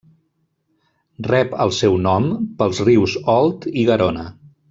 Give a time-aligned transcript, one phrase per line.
[1.27, 2.25] Rep el seu nom
[2.63, 4.27] pels rius Òlt i Garona.